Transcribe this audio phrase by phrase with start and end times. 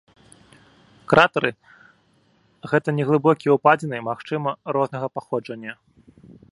[1.11, 1.51] Кратары
[2.73, 5.73] гэта неглыбокія ўпадзіны, магчыма, рознага паходжання.